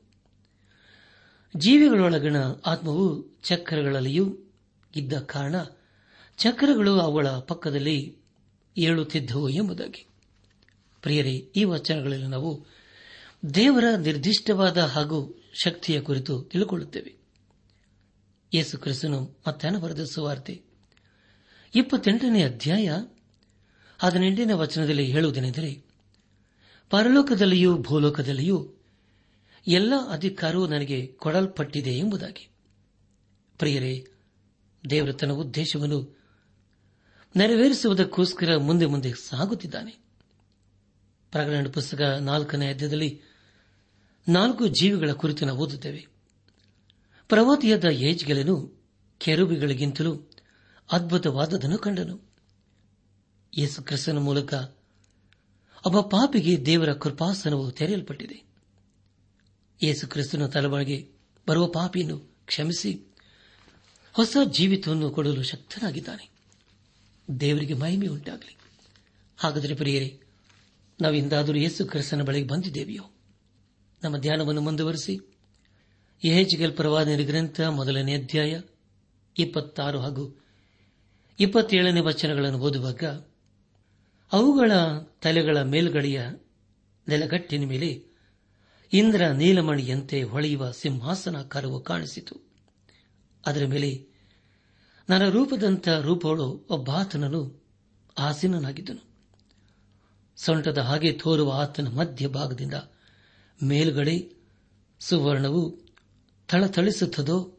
[1.57, 4.39] ಜೀವಿಗಳೊಳಗಣ ಆತ್ಮವು ಚಕ್ರಗಳಲ್ಲಿಯೂ
[4.97, 5.55] ಇದ್ದ ಕಾರಣ
[6.39, 8.17] ಚಕ್ರಗಳು ಅವುಗಳ ಪಕ್ಕದಲ್ಲಿ
[8.77, 10.07] ಏಳುತ್ತಿದ್ದವು ಎಂಬುದಾಗಿ.
[11.03, 12.67] ಪ್ರಿಯರೇ, ಈ ವಚನಗಳಲ್ಲಿ ನಾವು
[13.55, 17.15] ದೇವರ ನಿರ್ದಿಷ್ಟವಾದ ಹಾಗೂ ಶಕ್ತಿಯ ಕುರಿತು ತಿಳಿದುಕೊಳ್ಳುತ್ತೇವೆ
[18.55, 20.63] ಯೇಸು ಕ್ರಿಸ್ತನು ಮತ್ತಾನ ಬರೆದ ಸುವಾರ್ತೆ.
[21.75, 22.91] ಇಪ್ಪತ್ತೆಂಟನೇ ಅಧ್ಯಾಯ
[23.99, 25.85] ಹದಿನೆಂಟನೇ ವಚನದಲ್ಲಿ ಹೇಳುವುದೇನೆಂದರೆ,
[26.91, 28.73] ಪರಲೋಕದಲ್ಲಿಯೂ ಭೂಲೋಕದಲ್ಲಿಯೂ
[29.67, 32.49] ಎಲ್ಲ ಅಧಿಕಾರವೂ ನನಗೆ ಕೊಡಲ್ಪಟ್ಟಿದೆ ಎಂಬುದಾಗಿ.
[33.59, 34.07] ಪ್ರಿಯರೇ,
[34.91, 36.19] ದೇವರ ತನ್ನ ಉದ್ದೇಶವನ್ನು
[37.37, 39.91] ನೆರವೇರಿಸುವುದಕ್ಕೋಸ್ಕರ ಮುಂದೆ ಮುಂದೆ ಸಾಗುತ್ತಿದ್ದಾನೆ.
[41.31, 43.21] ಪ್ರಕರಣ ಪುಸ್ತಕ ನಾಲ್ಕನೇ ಅಧ್ಯಾಯದಲ್ಲಿ
[44.29, 46.07] ನಾಲ್ಕು ಜೀವಿಗಳ ಕುರಿತು ನಾವು ಓದುತ್ತೇವೆ.
[47.29, 48.85] ಪ್ರವಾದಿಯಾದ ಏಜ್ಗೆಲನು
[49.19, 50.31] ಕೆರುಬಿಗಳಿಗಿಂತಲೂ
[50.93, 52.21] ಅದ್ಭುತವಾದದನ್ನು ಕಂಡನು.
[53.59, 54.55] ಯೇಸು ಕ್ರಿಸ್ತನ ಮೂಲಕ
[55.87, 58.45] ಒಬ್ಬ ಪಾಪಿಗೆ ದೇವರ ಕೃಪಾಸನವು ತೆರೆಯಲ್ಪಟ್ಟಿದೆ.
[59.83, 61.09] ಯೇಸು ಕ್ರಿಸ್ತನ ತಲೆಬಾಳಿಗೆ
[61.49, 63.15] ಬರುವ ಪಾಪಿಯನ್ನು ಕ್ಷಮಿಸಿ,
[64.13, 66.31] ಹೊಸ ಜೀವಿತವನ್ನು ಕೊಡಲು ಶಕ್ತನಾಗಿದ್ದಾನೆ.
[67.41, 68.57] ದೇವರಿಗೆ ಮಹಿಮೆ ಉಂಟಾಗಲಿ
[69.39, 70.21] ಹಾಗಾದರೆ ಪ್ರಿಯರೇ,
[71.01, 73.14] ನಾವಿಂದಾದರೂ ಯೇಸು ಕ್ರಿಸ್ತನ ಬಳಿಗೆ ಬಂದಿದ್ದೇವೆಯೋ?
[74.05, 75.21] ನಮ್ಮ ಧ್ಯಾನವನ್ನು ಮುಂದುವರೆಸಿ.
[76.25, 78.61] ಯಹೆಜ್ಗೆಲ್ ಪ್ರವಾದನ ಗ್ರಂಥ ಮೊದಲನೇ ಅಧ್ಯಾಯ,
[79.39, 80.45] ಇಪ್ಪತ್ತಾರು ಹಾಗೂ
[81.41, 83.05] ಇಪ್ಪತ್ತೇಳನೇ ವಚನಗಳನ್ನು ಓದುವಾಗ,
[84.33, 84.73] ಅವುಗಳ
[85.23, 86.23] ತಲೆಗಳ ಮೇಲ್ಗಡೆಯ
[87.09, 88.05] ನೆಲಗಟ್ಟಿನ ಮೇಲೆ
[88.93, 92.37] ಇಂದ್ರ ನೀಲಮಣಿಯಂತೆ ಹೊಳೆಯುವ ಸಿಂಹಾಸನಾಕಾರವು ಕಾಣಿಸಿತು.
[93.47, 94.07] ಅದರ ಮೇಲೆ
[95.09, 97.65] ನನ್ನ ರೂಪದಂತ ರೂಪಗಳು ಒಬ್ಬಾತನನು
[98.19, 99.15] ಆಸೀನನಾಗಿದ್ದನು.
[100.37, 102.75] ಸೊಂಟದ ಹಾಗೆ ತೋರುವ ಆತನ ಮಧ್ಯಭಾಗದಿಂದ
[103.63, 104.33] ಮೇಲ್ಗಡೆ
[105.01, 105.81] ಸುವರ್ಣವು
[106.49, 107.59] ಥಳಥಳಿಸುತ್ತದೋ,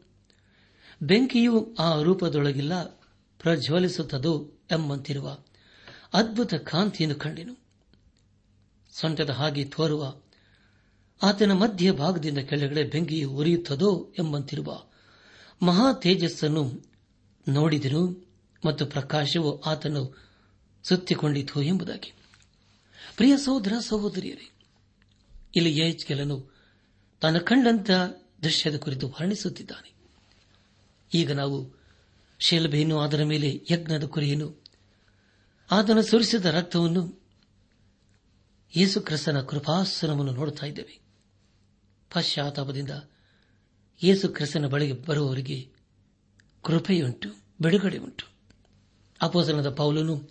[1.02, 2.84] ಬೆಂಕಿಯು ಆ ರೂಪದೊಳಗಿಲ್ಲ,
[3.38, 5.38] ಪ್ರಜ್ವಲಿಸುತ್ತದೋ ಎಂಬಂತಿರುವ
[6.12, 7.56] ಅದ್ಭುತ ಕಾಂತಿಯನ್ನು ಕಂಡೆನು.
[8.90, 10.14] ಸೊಂಟದ ಹಾಗೆ ತೋರುವ
[11.22, 14.82] ಆತನ ಮಧ್ಯ ಭಾಗದಿಂದ ಕೆಳಗಡೆ ಬೆಂಕಿಯು ಉರಿಯುತ್ತದೋ ಎಂಬಂತಿರುವ
[15.62, 16.86] ಮಹಾ ತೇಜಸ್ಸನ್ನು
[17.48, 18.26] ನೋಡಿದನು
[18.66, 20.18] ಮತ್ತು ಪ್ರಕಾಶವು ಆತನು
[20.82, 22.12] ಸುತ್ತಿಕೊಂಡಿತು ಎಂಬುದಾಗಿ.
[23.16, 24.55] ಪ್ರಿಯ ಸಹೋದರ, ಸಹೋದರಿಯರೇ
[25.56, 26.54] ಇಲ್ಲಿ ಯಹೆಚ್ಕೆಲನು
[27.20, 27.90] ತನ್ನ ಕಂಡಂತ
[28.42, 29.94] ದೃಶ್ಯದ ಕುರಿತು ವರ್ಣಿಸುತ್ತಿದ್ದಾನೆ.
[31.14, 31.80] ಈಗ ನಾವು
[32.38, 34.64] ಶೆಲ್ಬೆಯನ್ನು ಅದರ ಮೇಲೆ ಯಜ್ಞದ ಕುರಿಯನ್ನು,
[35.70, 37.22] ಆತನ ಸುರಿಸಿದ ರಕ್ತವನ್ನು
[38.76, 41.00] ಯೇಸುಕ್ರಿಸ್ತನ ಕೃಪಾಸನವನ್ನು ನೋಡುತ್ತಾ ಇದ್ದೇವೆ.
[42.14, 42.90] ಪಶ್ಚಾತ್ತಾಪದಿಂದ
[44.02, 45.68] ಯೇಸುಕ್ರಿಸ್ತನ ಬಳಿಗೆ ಬರುವವರಿಗೆ
[46.62, 47.28] ಕೃಪೆಯುಂಟು
[47.62, 48.26] ಬಿಡುಗಡೆ ಉಂಟು
[49.22, 50.28] ಅಪೋಸನದ ಪೌಲನು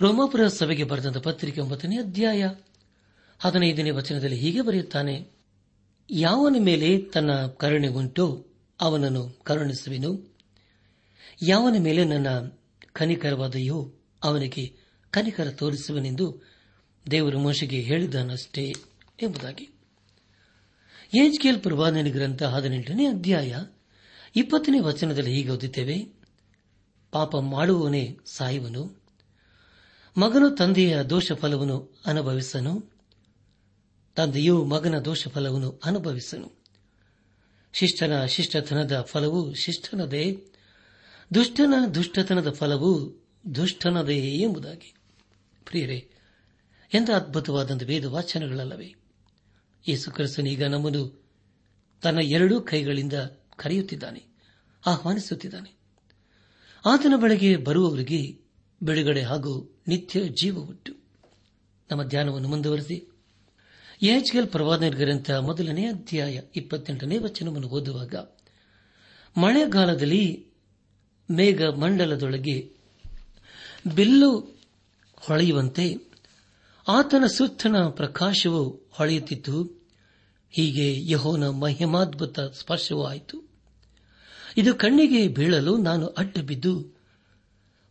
[0.00, 2.50] ರೋಮಾಪುರ ಸಭೆಗೆ ಬರೆದಂತ ಪತ್ರಿಕೆ ಒಂಬತ್ತನೇ ಅಧ್ಯಾಯ
[3.38, 5.30] ಹದಿನೈದನೇ ವಚನದಲ್ಲಿ ಹೀಗೆ ಬರೆಯುತ್ತಾನೆ,
[6.10, 8.46] ಯಾವನ ಮೇಲೆ ತನ್ನ ಕರುಣೆ ಉಂಟೋ,
[8.80, 10.36] ಅವನನ್ನು ಕರುಣಿಸುವೆನು.
[11.42, 12.26] ಯಾವನ ಮೇಲೆ ನನ್ನ
[12.92, 13.92] ಕನಿಕರವಾದೆಯೋ,
[14.24, 14.72] ಅವನಿಗೆ
[15.10, 16.40] ಕನಿಕರ ತೋರಿಸುವನೆಂದು
[17.10, 18.74] ದೇವರು ಮೋಶಿಗೆ ಹೇಳಿದ್ದಾನಷ್ಟೇ
[19.22, 19.70] ಎಂಬುದಾಗಿ.
[21.14, 23.56] ಏಜ್ಕೇಲ್ ಪ್ರವಾದನೆ ಗ್ರಂಥ ಹದಿನೆಂಟನೇ ಅಧ್ಯಾಯ
[24.36, 26.12] ಇಪ್ಪತ್ತನೇ ವಚನದಲ್ಲಿ ಹೀಗೆ ಓದಿದ್ದೇವೆ
[27.12, 29.02] ಪಾಪ ಮಾಡುವವನೇ ಸಾಯುವನು,
[30.18, 32.97] ಮಗನು ತಂದೆಯ ದೋಷ ಫಲವನ್ನು ಅನುಭವಿಸನು.
[34.18, 36.52] ತಂದೆಯು ಮಗನ ದೋಷ ಫಲವನ್ನು ಅನುಭವಿಸನು.
[37.72, 40.44] ಶಿಷ್ಟನ ಶಿಷ್ಟತನದ ಫಲವು ಶಿಷ್ಟನದೇ.
[41.34, 43.22] ದುಷ್ಟನ ದುಷ್ಟತನದ ಫಲವು
[43.54, 44.94] ದುಷ್ಟನದೇ ಎಂಬುದಾಗಿ.
[45.64, 46.10] ಪ್ರಿಯರೇ,
[46.94, 48.94] ಎಂಥ ಅದ್ಭುತವಾದಂಥ ವೇದ ವಾಚನಗಳಲ್ಲವೇ
[49.88, 51.24] ಯೇಸು ಕ್ರಿಸ್ತನೀಗ ನಮ್ಮನ್ನು
[52.02, 53.12] ತನ್ನ ಎರಡೂ ಕೈಗಳಿಂದ
[53.56, 54.26] ಕರೆಯುತ್ತಿದ್ದಾನೆ,
[54.86, 55.76] ಆಹ್ವಾನಿಸುತ್ತಿದ್ದಾನೆ.
[56.86, 58.38] ಆತನ ಬಳಿಗೆ ಬರುವವರಿಗೆ
[58.82, 60.92] ಬಿಡುಗಡೆ ಹಾಗೂ ನಿತ್ಯ ಜೀವ ಉಂಟು
[61.90, 63.08] ನಮ್ಮ ಧ್ಯಾನವನ್ನು ಮುಂದುವರೆಸಿ.
[64.02, 68.14] ಎಚ್ಕೆಲ್ ಪ್ರವಾದನ ಗ್ರಂಥ ಮೊದಲನೇ ಅಧ್ಯಾಯ ಇಪ್ಪತ್ತೆಂಟನೇ ವಚನವನ್ನು ಓದುವಾಗ,
[69.36, 70.46] ಮಳೆಗಾಲದಲ್ಲಿ
[71.30, 72.72] ಮೇಘ ಮಂಡಲದೊಳಗೆ
[73.94, 74.60] ಬಿಲ್ಲು
[75.16, 75.96] ಹೊಳೆಯುವಂತೆ
[76.88, 79.64] ಆತನ ಸುತ್ತಣ ಪ್ರಕಾಶವು ಹೊಳೆಯುತ್ತಿತ್ತು.
[80.50, 83.48] ಹೀಗೆ ಯಹೋನ ಮಹಿಮಾದ್ಭುತ ಸ್ಪರ್ಶವೂ ಆಯಿತು.
[84.56, 86.98] ಇದು ಕಣ್ಣಿಗೆ ಬೀಳಲು ನಾನು ಅಡ್ಡ ಬಿದ್ದು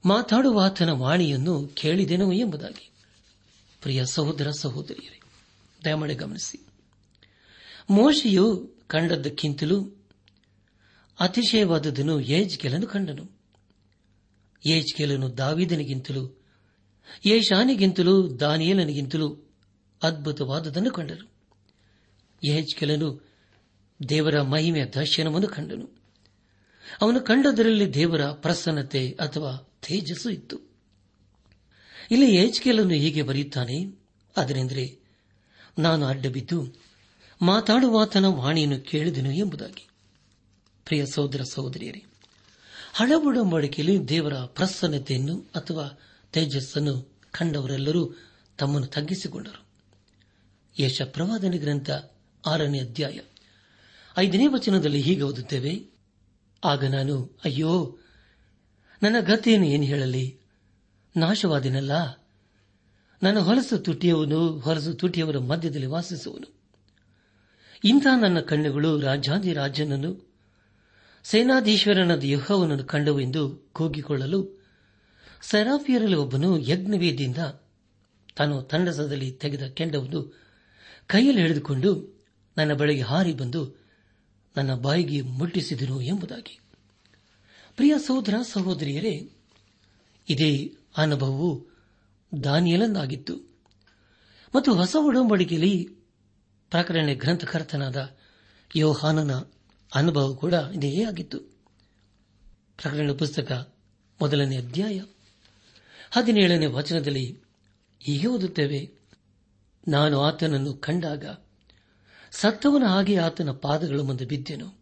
[0.05, 2.91] ಮಾತಾಡುವ ಆತನ ವಾಣಿಯನ್ನು ಕೇಳಿದೆನು ಎಂಬುದಾಗಿ.
[3.81, 5.16] ಪ್ರಿಯ ಸಹೋದರ ಸಹೋದರಿಯರೇ
[5.85, 6.65] ದಯಮಾಡಿ ಗಮನಿಸಿ.
[7.89, 9.91] ಮೋಶೆಯು ಕಂಡದ್ದಕ್ಕಿಂತಲೂ
[11.19, 13.37] ಅತಿಶಯವಾದದನ್ನು ಏಜ್ಗೆಲನು ಕಂಡನು.
[14.65, 16.41] ಏಜ್ಗೆಲನು ದಾವಿದನಿಗಿಂತಲೂ
[17.25, 19.49] ಯೇಷಾನಿಗಿಂತಲೂ ದಾನಿಯೇಲನಿಗಿಂತಲೂ
[20.03, 21.31] ಅದ್ಭುತವಾದದನ್ನು ಕಂಡನು.
[22.47, 23.27] ಏಜ್ಕೆಲನು
[24.09, 25.89] ದೇವರ ಮಹಿಮೆಯ ದರ್ಶನವನ್ನು ಕಂಡನು.
[27.01, 30.59] ಅವನು ಕಂಡದರಲ್ಲಿ ದೇವರ ಪ್ರಸನ್ನತೆ ಅಥವಾ ತೇಜಸ್ಸು ಇತ್ತು.
[32.11, 33.99] ಇಲ್ಲಿ ಯಹೆಜ್ಕೆಲನು ಹೀಗೆ ಬರೆಯುತ್ತಾನೆ
[34.37, 34.96] ಅದರೆಂದರೆ
[35.79, 36.73] ನಾನು ಅಡ್ಡಬಿದ್ದು
[37.41, 39.87] ಮಾತಾಡುವಾತನ ವಾಣಿಯನ್ನು ಕೇಳಿದೆನು ಎಂಬುದಾಗಿ.
[40.85, 42.03] ಪ್ರಿಯ ಸಹೋದರ ಸಹೋದರಿಯರೇ
[42.93, 45.99] ಹಳಬುಡಂಬಡಿಕೆಯಲ್ಲಿ ದೇವರ ಪ್ರಸನ್ನತೆಯನ್ನು ಅಥವಾ
[46.33, 48.13] ತೇಜಸ್ಸನ್ನು ಕಂಡವರೆಲ್ಲರೂ
[48.57, 49.67] ತಮ್ಮನ್ನು ತಗ್ಗಿಸಿಕೊಂಡರು.
[50.79, 51.89] ಯಶ ಪ್ರವಾದನೆ ಗ್ರಂಥ
[52.47, 53.19] ಆರನೇ ಅಧ್ಯಾಯ
[54.17, 55.85] ಐದನೇ ವಚನದಲ್ಲಿ ಹೀಗೆ ಓದುತ್ತೇವೆ,
[56.63, 57.97] ಆಗ ನಾನು, ಅಯ್ಯೋ,
[59.03, 60.39] ನನ್ನ ಗತಿಯನ್ನು ಏನು ಹೇಳಲಿ?
[61.17, 62.16] ನಾಶವಾದಿನಲ್ಲ?
[63.23, 66.53] ನನ್ನ ಹೊಲಸು ತುಟಿಯವನು, ಹೊಲಸು ತುಟಿಯವರ ಮಧ್ಯದಲ್ಲಿ ವಾಸಿಸುವನು.
[67.83, 70.27] ಇಂಥ ನನ್ನ ಕಣ್ಣುಗಳು ರಾಜಾದಿ ರಾಜನನ್ನು,
[71.23, 74.63] ಸೇನಾಧೀಶ್ವರನಾದ ಯಹೋವನನ್ನು ಕಂಡವು ಎಂದು ಕೂಗಿಕೊಳ್ಳಲು
[75.41, 77.37] ಸೆರಾಫಿಯರಲ್ಲಿ ಒಬ್ಬನು ಯಜ್ಞವೇದಿಯಿಂದ
[78.35, 80.39] ತಾನು ತಂಡಸದಲ್ಲಿ ತೆಗೆದ ಕೆಂಡವನ್ನು
[81.07, 82.21] ಕೈಯಲ್ಲಿ ಹಿಡಿದುಕೊಂಡು
[82.57, 83.79] ನನ್ನ ಬಳಿಗೆ ಹಾರಿ ಬಂದು
[84.57, 86.59] ನನ್ನ ಬಾಯಿಗೆ ಮುಟ್ಟಿಸಿದನು ಎಂಬುದಾಗಿ.
[87.75, 89.31] ಪ್ರಿಯ ಸಹೋದರ ಸಹೋದರಿಯರೇ,
[90.29, 91.76] ಇದೇ ಅನುಭವವು
[92.43, 93.35] ದಾನಿಯಲಂದಾಗಿತ್ತು.
[94.55, 95.89] ಮತ್ತು ಹೊಸ ಒಡಂಬಡಿಕೆಯಲ್ಲಿ
[96.69, 98.17] ಪ್ರಕರಣ ಗ್ರಂಥಕರ್ತನಾದ
[98.75, 99.35] ಯೋಹಾನನ
[99.95, 101.39] ಅನುಭವ ಕೂಡ ಇದೇ ಆಗಿತ್ತು.
[102.77, 103.75] ಪ್ರಕರಣ ಪುಸ್ತಕ
[104.21, 104.99] ಮೊದಲನೇ ಅಧ್ಯಾಯ
[106.11, 107.37] ಹದಿನೇಳನೇ ವಚನದಲ್ಲಿ
[108.01, 108.91] ಹೀಗೆ ಓದುತ್ತೇವೆ,
[109.87, 111.25] ನಾನು ಆತನನ್ನು ಕಂಡಾಗ
[112.31, 114.79] ಸತ್ತವನ ಹಾಗೆ ಆತನ ಪಾದಗಳ ಮುಂದೆ ಬಿದ್ದೆನು.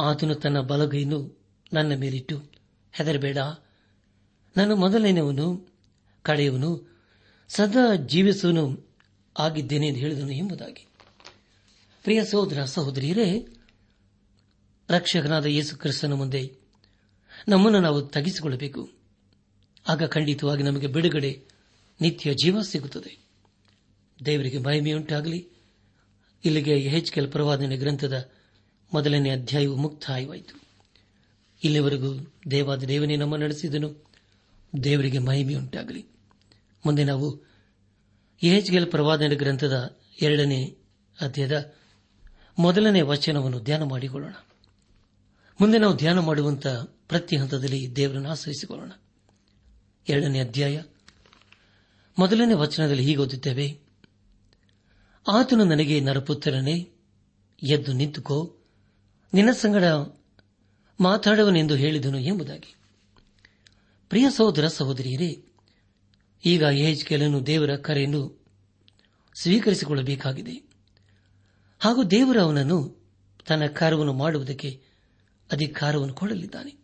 [0.00, 1.40] ಆತನು ತನ್ನ ಬಲಗೈನು
[1.72, 2.50] ನನ್ನ ಮೇಲಿಟ್ಟು
[2.92, 3.38] ಹೆದರಬೇಡ.
[4.56, 5.69] ನನ್ನ ಮೊದಲನೆಯವನು
[6.30, 6.98] ಕಡೆಯವನು
[7.48, 8.86] ಸದಾ ಜೀವಿಸುವನು
[9.38, 10.86] ಆಗಿದ್ದೇನೆ ಎಂದು ಹೇಳಿದನು ಎಂಬುದಾಗಿ.
[12.02, 13.46] ಪ್ರಿಯ ಸಹೋದರ, ಸಹೋದರಿಯರೇ,
[14.90, 16.52] ರಕ್ಷಕನಾದ ಯೇಸು ಕ್ರಿಸ್ತನ ಮುಂದೆ
[17.48, 18.90] ನಮ್ಮನ್ನು ನಾವು ತಗ್ಗಿಸಿಕೊಳ್ಳಬೇಕು.
[19.88, 21.42] ಆಗ ಖಂಡಿತವಾಗಿ ನಮಗೆ ಬಿಡುಗಡೆ
[22.00, 23.18] ನಿತ್ಯ ಜೀವ ಸಿಗುತ್ತದೆ.
[24.24, 25.48] ದೇವರಿಗೆ ಮಹಿಮೆಯುಂಟಾಗಲಿ.
[26.44, 28.30] ಇಲ್ಲಿಗೆ ಹೆಚ್ಕೆಲ್ ಪ್ರವಾದನೆ ಗ್ರಂಥದ
[28.94, 30.60] ಮೊದಲನೇ ಅಧ್ಯಾಯವು ಮುಕ್ತಾಯವಾಯಿತು.
[31.64, 34.04] ಇಲ್ಲಿವರೆಗೂ ದೇವಾದ ದೇವನೇ ನಮ್ಮ ನಡೆಸಿದನು.
[34.84, 36.04] ದೇವರಿಗೆ ಮಹಿಮೆಯುಂಟಾಗಲಿ.
[36.86, 37.50] ಮುಂದೆ ನಾವು
[38.42, 40.76] ಎಹೆಚ್ಗೆಲ್ ಪ್ರವಾದನೆ ಗ್ರಂಥದ ಎರಡನೇ
[41.20, 41.74] ಅಧ್ಯಾಯದ
[42.58, 44.32] ಮೊದಲನೇ ವಚನವನ್ನು ಧ್ಯಾನ ಮಾಡಿಕೊಳ್ಳೋಣ.
[45.60, 48.90] ಮುಂದೆ ನಾವು ಧ್ಯಾನ ಮಾಡುವಂತಹ ಪ್ರತಿ ಹಂತದಲ್ಲಿ ದೇವರನ್ನು ಆಶ್ರಯಿಸಿಕೊಳ್ಳೋಣ.
[50.08, 50.82] ಎರಡನೇ ಅಧ್ಯಾಯ.
[52.18, 53.80] ಮೊದಲನೇ ವಚನದಲ್ಲಿ ಹೀಗೆ ಓದುತ್ತೇವೆ.
[55.28, 56.90] ಆತನು ನನಗೆ, ನರಪುತ್ರನೇ,
[57.62, 58.56] ಎದ್ದು ನಿಂತುಕೋ,
[59.34, 59.84] ನಿನ್ನ ಸಂಗಡ
[61.00, 62.74] ಮಾತಾಡುವನೆಂದು ಹೇಳಿದನು ಎಂಬುದಾಗಿ.
[64.08, 65.49] ಪ್ರಿಯ ಸಹೋದರ, ಸಹೋದರಿಯರೇ
[66.44, 68.44] ಈಗ ಯಹೆಜ್ಕೇಲನು ದೇವರ ಕರೆಯನ್ನು
[69.42, 70.70] ಸ್ವೀಕರಿಸಿಕೊಳ್ಳಬೇಕಾಗಿದೆ.
[71.78, 73.08] ಹಾಗೂ ದೇವರ ಅವನನ್ನು
[73.46, 74.82] ತನ್ನ ಕಾರ್ಯವನ್ನು ಮಾಡುವುದಕ್ಕೆ
[75.52, 76.78] ಅಧಿಕಾರವನ್ನು ಕೊಡಲಿದ್ದಾನೆ.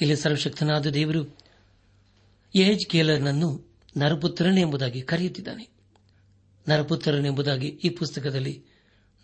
[0.00, 1.38] ಇಲ್ಲಿ ಸರ್ವಶಕ್ತನಾದ ದೇವರು
[2.56, 5.68] ಯಹೆಜ್ಕೇಲನನ್ನು ನರಪುತ್ರನೇ ಎಂಬುದಾಗಿ ಕರೆಯುತ್ತಿದ್ದಾನೆ.
[6.68, 8.64] ನರಪುತ್ರನೆಂಬುದಾಗಿ ಈ ಪುಸ್ತಕದಲ್ಲಿ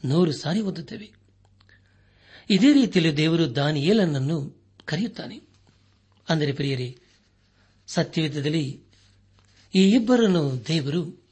[0.04, 1.12] ನೂರು ಸಾರಿ ಓದುತ್ತೇವೆ.
[2.50, 5.40] ಇದೇ ರೀತಿಯಲ್ಲಿ ದೇವರು ದಾನಿಯೇಲನನ್ನು ಕರೆಯುತ್ತಾನೆ.
[6.28, 6.98] ಅಂದರೆ ಪ್ರಿಯರೇ
[7.86, 8.91] ಸತ್ಯವಿಧದಲ್ಲಿ
[9.74, 11.22] ಈ ಇಬ್ಬರನ್ನು ದೇವರು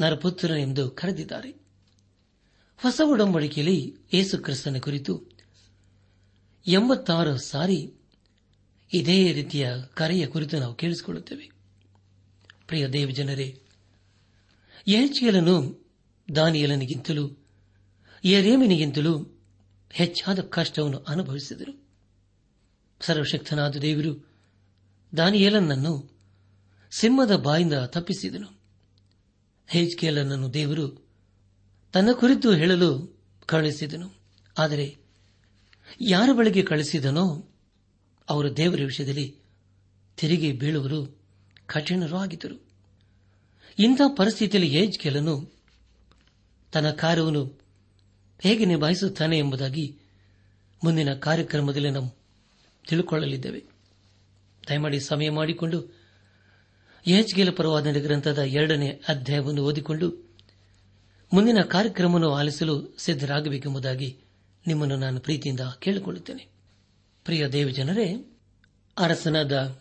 [0.00, 1.50] ನರಪುತ್ರನೆಂದು ಕರೆದಿದ್ದಾರೆ.
[2.76, 5.22] ಹೊಸ ಒಡಂಬಡಿಕೆಯಲ್ಲಿ ಯೇಸು ಕ್ರಿಸ್ತನ ಕುರಿತು
[6.66, 7.94] ಎಂಬತ್ತಾರು ಸಾರಿ
[8.92, 11.50] ಇದೇ ರೀತಿಯ ಕರೆಯ ಕುರಿತು ನಾವು ಕೇಳಿಸಿಕೊಳ್ಳುತ್ತೇವೆ.
[12.66, 13.60] ಪ್ರಿಯ ದೇವ ಜನರೇ
[14.88, 15.86] ಯಹಚಿಯಲನು
[16.34, 17.30] ದಾನಿಯಲನಿಗಿಂತಲೂ
[18.24, 19.40] ಯರೇಮಿನಿಗಿಂತಲೂ
[19.90, 21.84] ಹೆಚ್ಚಾದ ಕಷ್ಟವನ್ನು ಅನುಭವಿಸಿದರು.
[23.00, 24.26] ಸರ್ವಶಕ್ತನಾದ ದೇವರು
[25.16, 26.19] ದಾನಿಯೇಲನನ್ನು
[26.90, 28.60] ಸಿಂಹದ ಬಾಯಿಂದ ತಪ್ಪಿಸಿದನು.
[29.68, 31.08] ಹೇಜ್ಕೇಲನನ್ನು ದೇವರು
[31.92, 34.14] ತನ್ನ ಕುರಿತು ಹೇಳಲು ಕಳುಹಿಸಿದನು.
[34.58, 34.96] ಆದರೆ
[36.00, 37.48] ಯಾರ ಬಳಿಗೆ ಕಳಿಸಿದನೋ
[38.28, 39.36] ಅವರು ದೇವರ ವಿಷಯದಲ್ಲಿ
[40.16, 41.20] ತಿರುಗಿ ಬೀಳುವರು,
[41.66, 42.66] ಕಠಿಣರೂ ಆಗಿದ್ದರು.
[43.78, 45.52] ಇಂಥ ಪರಿಸ್ಥಿತಿಯಲ್ಲಿ ಏಜ್ಕೇಲನು
[46.72, 47.60] ತನ್ನ ಕಾರ್ಯವನ್ನು
[48.40, 49.98] ಹೇಗೆ ನಿಭಾಯಿಸುತ್ತಾನೆ ಎಂಬುದಾಗಿ
[50.84, 52.18] ಮುಂದಿನ ಕಾರ್ಯಕ್ರಮದಲ್ಲಿ ನಾವು
[52.88, 53.64] ತಿಳುಕೊಳ್ಳಲಿದ್ದೇವೆ.
[54.68, 55.99] ದಯಮಾಡಿ ಸಮಯ ಮಾಡಿಕೊಂಡು
[57.06, 60.30] ಯಹೆಚ್ಗೆಲ ಪರವಾದ ಗ್ರಂಥದ ಎರಡನೇ ಅಧ್ಯಾಯವನ್ನು ಓದಿಕೊಂಡು
[61.32, 64.18] ಮುಂದಿನ ಕಾರ್ಯಕ್ರಮವನ್ನು ಆಲಿಸಲು ಸಿದ್ದರಾಗಬೇಕೆಂಬುದಾಗಿ
[64.66, 66.46] ನಿಮ್ಮನ್ನು ನಾನು ಪ್ರೀತಿಯಿಂದ ಕೇಳಿಕೊಳ್ಳುತ್ತೇನೆ.
[67.24, 68.36] ಪ್ರಿಯ ದೇವಜನರೇ
[68.98, 69.78] ಅರಸನಾದ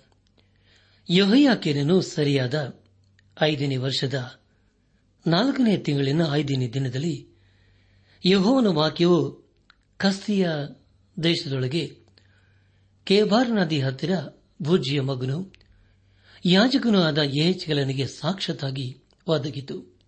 [1.09, 2.79] ಯೊಹಯಾಕೇನನು ಸರಿಯಾದ
[3.41, 4.39] ಐದನೇ ವರ್ಷದ
[5.27, 7.27] ನಾಲ್ಕನೇ ತಿಂಗಳಿನ ಐದನೇ ದಿನದಲ್ಲಿ
[8.25, 9.43] ಯಹೋವನ ವಾಕ್ಯವು
[9.97, 10.49] ಕಸ್ತಿಯ
[11.23, 11.97] ದೇಶದೊಳಗೆ
[13.03, 14.11] ಕೇಬಾರ್ ನದಿ ಹತ್ತಿರ
[14.61, 15.53] ಭೂಜಿಯ ಮಗನು
[16.45, 19.99] ಯಾಜಕನೂ ಆದ ಯೇಚ್ಗಲನಿಗೆ ಸಾಕ್ಷತಾಗಿ ಒದಗಿತು.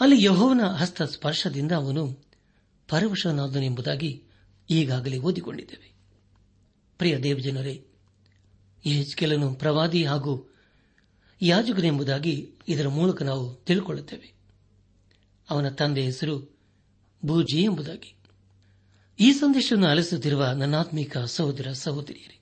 [0.00, 2.18] ಅಲ್ಲಿ ಯಹೋವನ ಹಸ್ತ ಸ್ಪರ್ಶದಿಂದ ಅವನು
[2.88, 4.22] ಪರವಶನಾದನೆಂಬುದಾಗಿ
[4.70, 5.92] ಈಗಾಗಲೇ ಓದಿಕೊಂಡಿದ್ದೇವೆ.
[6.98, 7.84] ಪ್ರಿಯ ದೇವಜನರೇ
[8.86, 10.54] ಯೇಚ್ಕೆಲನು ಪ್ರವಾದಿ ಹಾಗೂ
[11.42, 14.32] ಯಾಜಕನೆಂಬುದಾಗಿ ಇದರ ಮೂಲಕ ನಾವು ತಿಳಿದುಕೊಳ್ಳುತ್ತೇವೆ
[15.50, 16.58] ಅವನ ತಂದೆ ಹೆಸರು
[17.24, 18.14] ಬೂಜಿ ಎಂಬುದಾಗಿ.
[19.20, 22.40] ಈ ಸಂದೇಶವನ್ನು ಆಲಿಸುತ್ತಿರುವ ನನ್ನಾತ್ಮೀಕ ಸಹೋದರ ಸಹೋದರಿಯರೇ,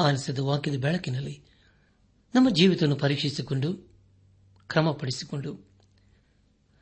[0.00, 1.43] ಆಲಿಸಿದ ವಾಕ್ಯದ ಬೆಳಕಿನಲ್ಲಿ
[2.34, 3.74] ನಮ್ಮ ಜೀವಿತವನ್ನು ಪರೀಕ್ಷಿಸಿಕೊಂಡು,
[4.66, 5.68] ಕ್ರಮಪಡಿಸಿಕೊಂಡು,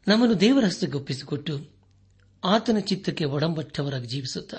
[0.09, 1.69] ನಮ್ಮನ್ನು ದೇವರ ಹಸ್ತಕ್ಕೆ ಒಪ್ಪಿಸಿಕೊಟ್ಟು,
[2.45, 4.55] ಆತನ ಚಿತ್ತಕ್ಕೆ ಒಡಂಬಟ್ಟವರಾಗಿ ಜೀವಿಸುತ್ತ,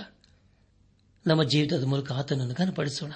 [1.27, 3.11] ನಮ್ಮ ಜೀವಿತದ ಮೂಲಕ ಆತನನ್ನು ಘನಪಡಿಸೋಣ.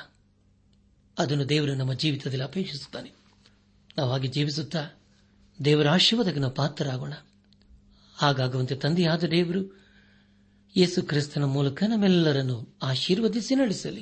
[1.18, 3.12] ಅದನ್ನು ದೇವರು ನಮ್ಮ ಜೀವಿತದಲ್ಲಿ ಅಪೇಕ್ಷಿಸುತ್ತಾನೆ.
[3.98, 4.90] ನಾವು ಹಾಗೆ ಜೀವಿಸುತ್ತಾ,
[5.66, 7.14] ದೇವರ ಆಶೀರ್ವಾದಕ್ಕೆ ನಾವು ಪಾತ್ರರಾಗೋಣ.
[8.16, 9.82] ಹಾಗಾಗುವಂತೆ ತಂದೆಯಾದ ದೇವರು,
[10.76, 14.02] ಯೇಸು ಕ್ರಿಸ್ತನ ಮೂಲಕ ನಮ್ಮೆಲ್ಲರನ್ನು ಆಶೀರ್ವದಿಸಿ ನಡೆಸಲಿ.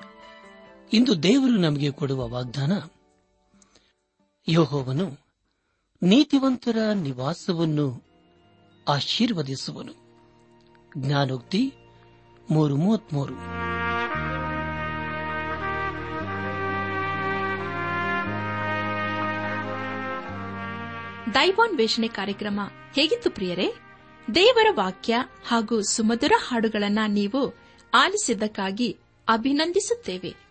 [0.93, 2.71] ಇಂದು ದೇವರು ನಮಗೆ ಕೊಡುವ ವಾಗ್ದಾನ,
[4.47, 5.17] ಯೋಹೋವನು
[6.03, 8.03] ನೀತಿವಂತರ ನಿವಾಸವನ್ನು
[8.87, 9.93] ಆಶೀರ್ವದಿಸುವನು.
[10.97, 11.73] ಜ್ಞಾನೋಕ್ತಿ
[12.51, 13.33] ಮೂರು ಮೂವತ್ಮೂರು.
[21.33, 22.59] ದೈವಾನ್ವೇಷಣೆ ಕಾರ್ಯಕ್ರಮ
[22.95, 23.73] ಹೇಗಿತ್ತು ಪ್ರಿಯರೇ?
[24.35, 27.53] ದೇವರ ವಾಕ್ಯ ಹಾಗೂ ಸುಮಧುರ ಹಾಡುಗಳನ್ನ ನೀವು
[27.93, 30.50] ಆಲಿಸಿದ್ದಕ್ಕಾಗಿ ಅಭಿನಂದಿಸುತ್ತೇವೆ.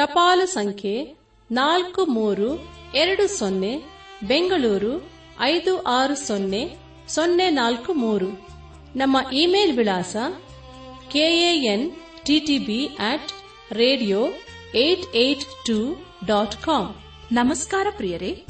[0.00, 1.16] ಟಪಾಲು ಸಂಖ್ಯೆ
[1.50, 3.82] ನಾಲ್ಕು ಮೂರು ಎರಡು ಸೊನ್ನೆ,
[4.22, 5.10] ಬೆಂಗಳೂರು
[5.40, 6.76] ಐದು ಆರು ಸೊನ್ನೆ
[7.08, 8.28] ಸೊನ್ನೆ ನಾಲ್ಕು ಮೂರು.
[8.96, 10.16] ನಮ್ಮ ಇಮೇಲ್ ವಿಳಾಸ
[11.12, 11.90] KAN
[12.26, 13.30] TTB at
[13.72, 14.28] radio
[14.74, 16.94] eight eight two dot com
[17.32, 18.44] ನಮಸ್ಕಾರ ಪ್ರಿಯರೇ.